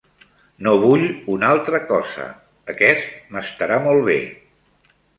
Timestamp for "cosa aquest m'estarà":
1.93-3.81